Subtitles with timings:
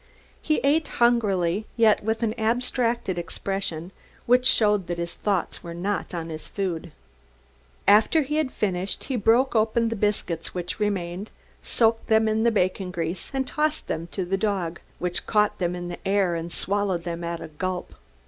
[0.41, 3.91] He ate hungrily, yet with an abstracted expression,
[4.25, 6.91] which showed that his thoughts were not on his food.
[7.87, 11.29] After he had finished he broke open the biscuits which remained,
[11.61, 15.75] soaked them in the bacon grease and tossed them to the dog, which caught them
[15.75, 17.93] in the air and swallowed them at a gulp.